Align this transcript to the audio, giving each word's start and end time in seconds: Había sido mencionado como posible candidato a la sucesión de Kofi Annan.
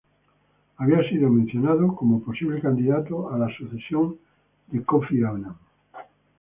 Había 0.77 1.07
sido 1.07 1.29
mencionado 1.29 1.95
como 1.95 2.23
posible 2.23 2.59
candidato 2.59 3.29
a 3.31 3.37
la 3.37 3.55
sucesión 3.55 4.17
de 4.71 4.83
Kofi 4.83 5.23
Annan. 5.23 5.55